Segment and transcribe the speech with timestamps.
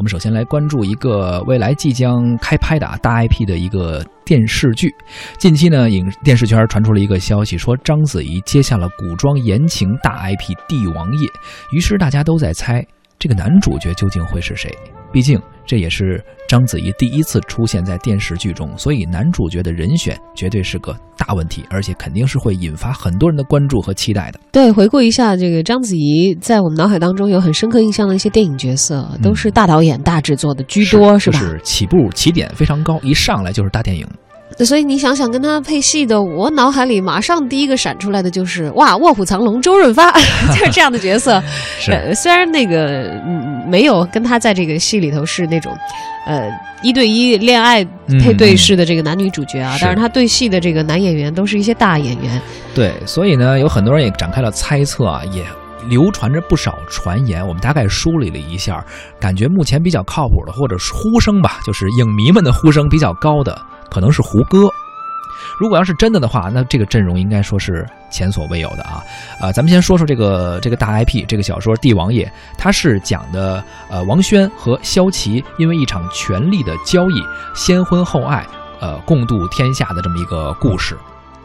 [0.00, 4.90] 我们首先来关注一个未来即将开拍的啊大 IP 的一个电视剧。
[5.36, 11.28] 近期呢，影电视圈传出了一个消息，说章子怡接下了古装言情大 IP《帝王业》，
[11.70, 12.82] 于是大家都在猜
[13.18, 14.74] 这个男主角究竟会是谁。
[15.12, 24.40] 毕竟这也是章子怡第一次出现在电视剧中，所以男主角的人选绝对是个大问题，而且肯定是会引发很多人的关注和期待的。
[24.50, 31.38] 对，回顾一下这个章子怡在我们脑海当中有很深刻印象的一些电影角色，都是大导演、大制作的居多，是吧？
[31.38, 34.06] 就是起步起点非常高，一上来就是大电影。
[34.64, 40.12] 所以你想想跟他配戏的，我脑海里马上第一个闪出来的就是哇，《卧虎藏龙》周润发
[40.52, 41.42] 就是这样的角色。
[41.78, 45.76] 是， 虽然那个嗯没有跟他在这个戏里头是那种，
[46.26, 46.50] 呃
[46.82, 47.84] 一对一恋爱
[48.22, 52.40] 配对式的这个男女主角啊，但是他对戏的这个男演员都是一些大演员。
[52.74, 55.44] 对，所以呢，有很多人也展开了猜测啊，也
[55.88, 57.46] 流传着不少传言。
[57.46, 58.84] 我们大概梳理了一下，
[59.18, 63.58] 感觉目前比较靠谱的，或者是呼声吧，就是影迷们的呼声比较高的。
[63.90, 64.70] 可能是胡歌，
[65.58, 69.02] 如果要是真的的话，那这个阵容应该说是前所未有的啊！
[69.40, 72.24] 啊，咱们先说说这个这个大 IP，这个小说《帝王业》，
[72.56, 77.22] 它是讲的呃王轩和萧齐因为一场权力的交易，
[77.54, 78.46] 先婚后爱，
[78.80, 80.96] 呃共度天下的这么一个故事。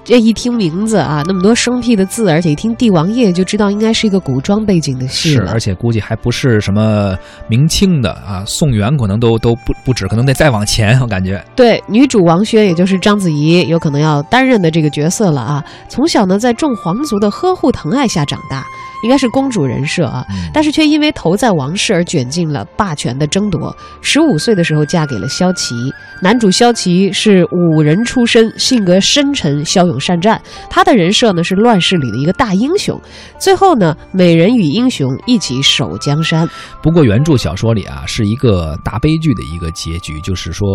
[0.05, 5.31] 这一听名字啊，那么多生僻的字，而且一听《帝王业》就知道应该是一个古装背景的戏。
[5.31, 10.99] 是，而且估计还不是什么明清的啊，宋元可能都都不不止，可能得再往前。
[11.01, 11.43] 我感觉。
[11.55, 15.65] 对，女主王轩，也就是章子怡，有可能要担任的这个角色了啊。
[15.89, 18.63] 从小呢，在众皇族的呵护疼爱下长大。
[19.05, 23.75] 应该是公主人设啊，但是却因为投在王室而卷进了霸权的争夺。
[24.01, 25.75] 十五岁的时候嫁给了萧齐，
[26.23, 30.41] 男主萧齐是武人出身，性格深沉、骁勇善战。
[30.71, 32.99] 他的人设呢是乱世里的一个大英雄。
[33.37, 36.49] 最后呢，美人与英雄一起守江山。
[36.81, 40.67] 不过原著小说里啊是一个大悲剧的一个结局，就是说，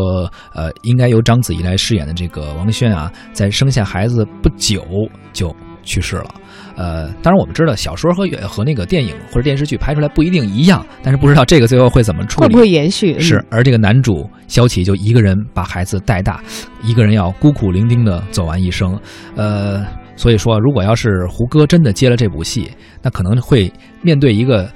[0.55, 4.84] 呃，应该由章子怡来饰演的这个王轩啊，在生下孩子不久
[5.33, 5.53] 就
[5.83, 6.35] 去世了。
[6.77, 13.19] 呃，当然我们知道小说和和那个电影或者电视剧拍出来不一定一样，但是不知道这个最后会怎么处理，会不会延续？
[13.19, 16.43] 是，而这个男主萧启就一个人把孩子带大，
[16.83, 18.99] 一个人要孤苦伶仃的走完一生。
[19.37, 19.85] 呃，
[20.17, 22.71] 所以说，如果要是胡歌真的接了这部戏，
[23.03, 23.71] 那可能会
[24.01, 24.71] 面对一个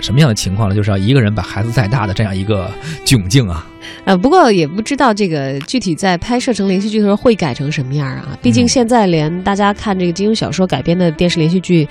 [0.00, 0.74] 什么样的情况呢？
[0.74, 2.70] 就是要一个人把孩子带大的这样一个
[3.04, 3.66] 窘境啊。
[4.04, 8.36] 呃，不过也不知道这个具体在拍摄成连续剧的时候会改成什么样啊？
[8.42, 11.86] 毕竟现在连大家看这个金庸小说改编的电视连续剧，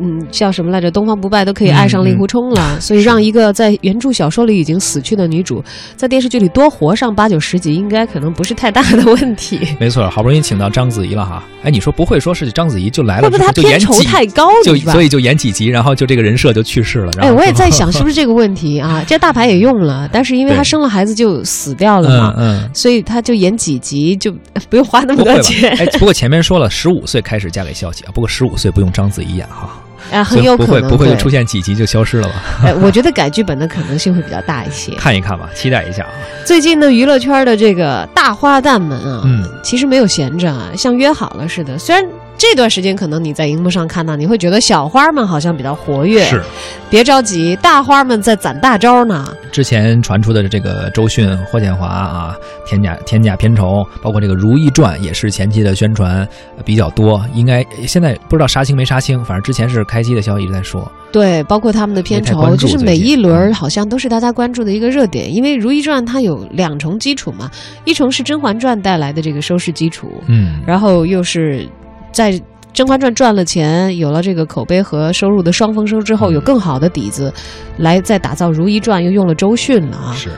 [0.00, 0.90] 嗯，叫什么来着？
[0.90, 5.62] 东方不败都可以爱上令狐冲了，所以让一个在原著小说里已经死去的女主，
[5.96, 9.58] 在电视剧里多活上八九十集，应该可能不是太大的问题。
[9.80, 11.42] 没错，好不容易请到章子怡了哈。
[11.64, 14.48] 哎，你说不会说是章子怡就来了，会不会她片酬太高？
[14.62, 17.12] 就所以就演几集，然后就这个人设就去世了。
[17.18, 19.02] 哎，我也在 想是不是这个问题啊？
[19.06, 21.14] 这大牌也用了，但是因为她生了孩子。
[21.14, 24.32] 就死掉了嘛，嗯，所以他就演几集就
[24.68, 25.70] 不用花那么多钱。
[25.78, 29.70] 哎，不过前面说了，十五岁开始嫁给萧启啊，不过十五岁不用章子怡演哈，
[30.10, 32.34] 啊，很有可能不会不会就出现几集就消失了吧？
[32.64, 36.10] 哎，我觉得改剧本的可能性会比较大一些， 看一看吧，期待一下啊。
[36.44, 42.04] 最近呢，娱乐圈的这个大花旦们啊，嗯，其实没有闲着啊，像约好了似的，虽然。
[42.36, 46.24] 这段时间可能你在荧幕上看到，你会觉得小花们好像比较活跃。
[46.24, 46.42] 是，
[46.90, 49.34] 别着急，大花们在攒大招呢。
[49.52, 52.36] 之前传出的这个周迅、霍建华啊，
[52.66, 56.26] 天价天价片酬，包括这个《如懿传》也是前期的宣传
[56.64, 57.24] 比较多。
[57.34, 60.90] 应该现在不知道杀青没杀青，反正之前是开机的消息一直在说。
[61.12, 65.32] 对，包括他们的片酬，就是每一轮好像都是大家关注的一个热点。
[65.32, 67.48] 因为《如懿传》它有两重基础嘛，
[67.84, 71.66] 一重是《甄嬛传》带来的这个收视基础，嗯，然后又是。
[72.14, 72.32] 在
[72.72, 77.32] 《甄嬛传》赚了钱，有了这个口碑和收入的双丰收之后，有更好的底子，
[77.78, 80.14] 来再打造《如懿传》，又用了周迅了啊。
[80.14, 80.28] 是。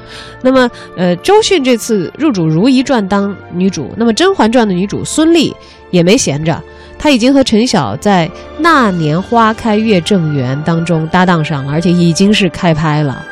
[0.41, 5.53] 那么，呃，周迅这次入主《如懿传》当女主，那么《甄嬛传》的女主孙俪
[5.91, 6.59] 也没闲着，
[6.99, 8.27] 她已经和陈晓在
[8.59, 13.23] 《那年花开月正圆》当中搭档上了，而且已经是开拍了。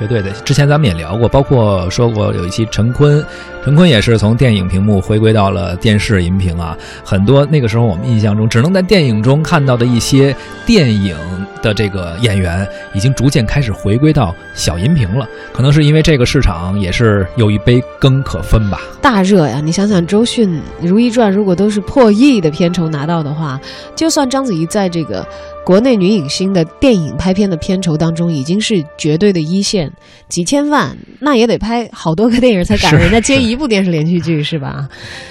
[0.00, 3.22] 绝对的，之前咱们也聊过，包括说过有一期陈坤，
[3.62, 6.74] 陈坤也是从电影屏幕回归到了电视荧屏啊。
[7.04, 11.14] 很多那个时候我们印象中只能在电影中看到的一些电影
[11.62, 15.28] 的这个演员，已经逐渐开始回归到小荧屏了。
[15.52, 18.80] 可能是因为这个市场也是有一杯羹可分吧。
[19.02, 19.60] 大热呀！
[19.62, 20.48] 你想想，周迅
[20.80, 23.60] 《如懿传》如果都是破亿的片酬拿到的话，
[23.94, 25.26] 就算章子怡在这个。
[25.70, 29.88] 国内女影星的电影拍片的片酬当中，已经是绝对的一线，
[30.28, 34.88] 几千万，那也得拍好多个电影才赶上人家接一部电视连续剧，是吧？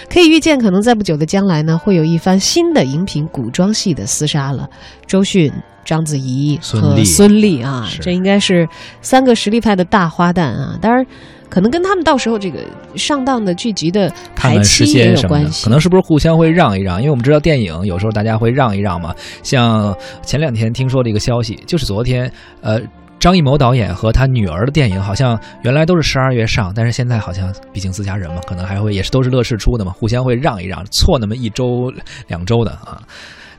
[0.09, 4.69] 可以预见，可能在不久的将来呢，会有一番新的荧屏古装戏的厮杀了。
[5.06, 5.51] 周迅
[5.86, 8.68] 章子怡孙俪和孙俪啊，这应该是
[9.02, 10.78] 三个实力派的大花旦啊。
[10.81, 11.06] 当然，
[11.50, 12.60] 可能跟他们到时候这个
[12.96, 15.64] 上档的剧集的排期也有关系。
[15.64, 17.00] 可能是不是互相会让一让？
[17.00, 19.16] 因为我们知道电影有时候大家会让一让嘛。
[19.42, 22.80] 像前两天听说的一个消息，就是昨天，呃，
[23.20, 31.92] 张艺谋导演和他女儿的电影好像原来都是十二月上，但是现在好像毕竟自家人嘛，可能还会也是都是乐视出的嘛，互相会让一让，错那么一周
[32.28, 33.02] 两周的啊。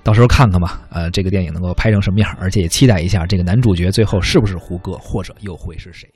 [0.02, 6.08] 到时候看看吧，呃，这个电影能够拍成什么样，而且也期待一下这个男主角最后是不是胡歌，或者又会是谁。